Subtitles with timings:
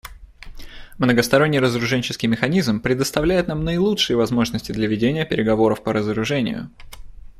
[0.97, 6.71] Многосторонний разоруженческий механизм предоставляет нам наилучшие возможности для ведения переговоров по разоружению.